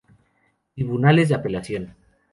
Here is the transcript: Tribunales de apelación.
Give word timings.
Tribunales 0.73 1.29
de 1.29 1.35
apelación. 1.35 1.95